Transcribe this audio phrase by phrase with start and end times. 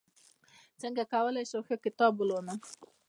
[0.81, 2.59] څنګه کولی شم ښه کتاب ولولم